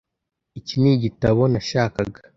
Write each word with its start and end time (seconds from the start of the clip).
Iki 0.59 0.75
nigitabo 0.81 1.41
nashakaga. 1.51 2.19